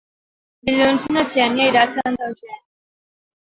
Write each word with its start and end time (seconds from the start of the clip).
Dilluns 0.69 1.05
na 1.17 1.25
Xènia 1.35 1.69
irà 1.73 1.85
a 1.89 1.93
Santa 1.99 2.33
Eugènia. 2.33 2.61